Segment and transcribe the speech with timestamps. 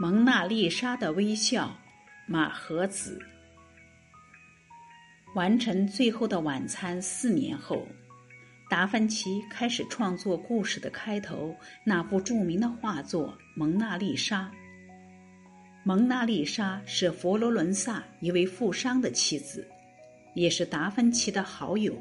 [0.00, 1.76] 蒙娜丽莎的微笑，
[2.26, 3.20] 马和子。
[5.34, 7.86] 完成《最后的晚餐》四年后，
[8.70, 14.50] 达芬奇开始创作故事的开头那部著名的画作《蒙娜丽莎》。
[15.84, 19.68] 蒙娜丽莎是佛罗伦萨一位富商的妻子，
[20.34, 21.94] 也是达芬奇的好友。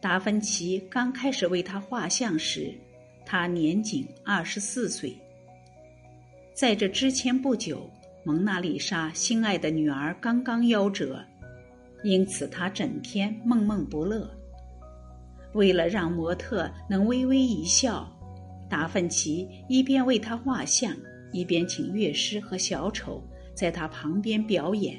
[0.00, 2.74] 达芬奇刚开始为他画像时，
[3.24, 5.14] 他年仅二十四岁。
[6.54, 7.90] 在这之前不久，
[8.22, 11.20] 蒙娜丽莎心爱的女儿刚刚夭折，
[12.04, 14.30] 因此她整天闷闷不乐。
[15.52, 18.08] 为了让模特能微微一笑，
[18.70, 20.94] 达芬奇一边为她画像。
[21.32, 23.20] 一边请乐师和小丑
[23.56, 24.96] 在她旁边表演，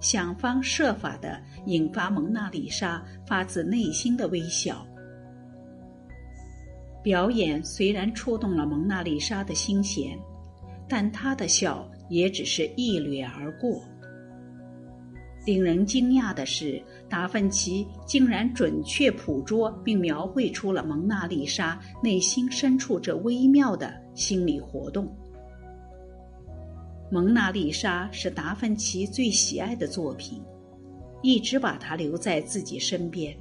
[0.00, 4.86] 想方设法的引发蒙娜丽莎发自内心的微笑。
[7.02, 10.18] 表演虽然触动了蒙娜丽莎的心弦，
[10.88, 13.82] 但他的笑也只是一掠而过。
[15.46, 25.06] 令人惊讶的是，达芬奇竟然准确捕捉并描绘出了蒙娜丽莎内心深处这微妙的心理活动。
[27.10, 30.42] 蒙娜丽莎是达芬奇最喜爱的作品，
[31.22, 33.36] 一直把它留在自己身边，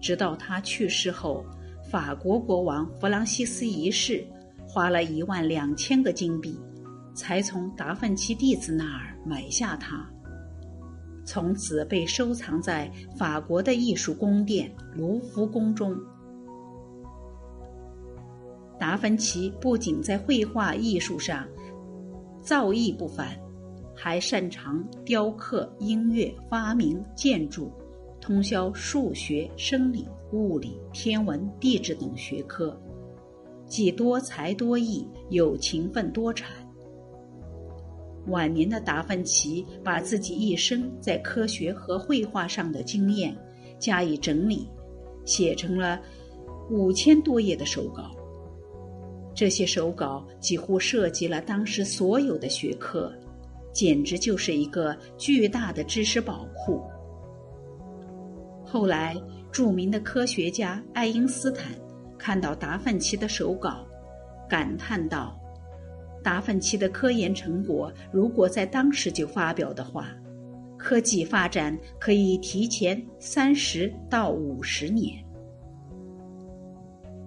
[0.00, 1.44] 直到他去世后，
[1.90, 4.24] 法国国王弗朗西斯一世
[4.72, 6.56] 花了一万两千个金币，
[7.12, 10.08] 才从达芬奇弟子那儿买下它，
[11.24, 15.98] 从此被收藏在法国的艺术宫殿卢浮宫中。
[18.78, 21.44] 达芬奇不仅在绘画艺术上，
[22.40, 23.36] 造诣不凡，
[23.92, 27.72] 还擅长雕刻、音乐、发明、建筑，
[28.20, 32.80] 通晓数学、生理、物理、天文、地质等学科，
[33.70, 36.50] 既多才多艺，又勤奋多产。
[38.26, 43.34] 晚年的达芬奇把自己一生在科学和绘画上的经验
[43.78, 44.68] 加以整理，
[45.24, 46.00] 写成了
[46.68, 48.10] 五千多页的手稿。
[49.34, 53.10] 这些手稿几乎涉及了当时所有的学科，
[53.72, 56.82] 简直就是一个巨大的知识宝库。
[58.64, 59.16] 后来，
[59.50, 61.72] 著名的科学家爱因斯坦
[62.20, 63.86] 看到达芬奇的手稿，
[64.46, 65.40] 感叹道
[66.22, 70.08] ：“达芬奇的科研成果如果在当时就发表的话，
[70.78, 75.24] 科技发展可以提前三十到五十年。”